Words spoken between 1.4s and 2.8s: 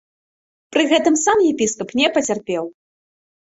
епіскап не пацярпеў.